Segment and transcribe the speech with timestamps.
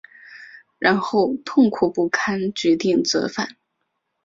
[0.79, 3.55] 然后痛苦不堪决定折返